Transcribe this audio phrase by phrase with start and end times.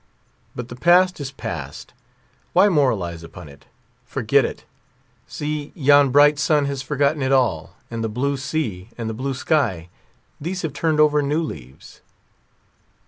[0.55, 1.93] But the past is passed;
[2.53, 3.67] why moralize upon it?
[4.03, 4.65] Forget it.
[5.27, 9.35] See, yon bright sun has forgotten it all, and the blue sea, and the blue
[9.35, 9.89] sky;
[10.41, 12.01] these have turned over new leaves."